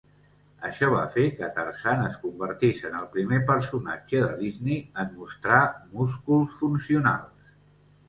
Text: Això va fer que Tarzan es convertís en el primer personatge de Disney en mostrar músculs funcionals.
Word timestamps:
Això 0.69 0.87
va 0.93 1.01
fer 1.15 1.25
que 1.41 1.49
Tarzan 1.57 2.01
es 2.07 2.15
convertís 2.23 2.81
en 2.91 2.97
el 3.01 3.07
primer 3.19 3.41
personatge 3.51 4.25
de 4.27 4.33
Disney 4.43 4.83
en 5.07 5.15
mostrar 5.23 5.63
músculs 6.01 6.61
funcionals. 6.65 7.59